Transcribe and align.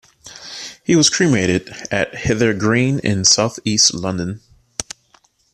He 0.83 0.95
was 0.95 1.11
cremated 1.11 1.69
at 1.91 2.15
Hither 2.25 2.55
Green 2.55 2.97
in 3.03 3.23
South 3.23 3.59
East 3.63 3.93
London. 3.93 4.41